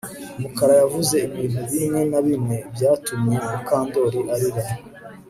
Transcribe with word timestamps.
Mukara 0.41 0.73
yavuze 0.81 1.15
ibintu 1.27 1.59
bimwe 1.71 2.01
na 2.11 2.19
bimwe 2.27 2.57
byatumye 2.73 3.37
Mukandoli 3.49 4.19
arira 4.33 4.63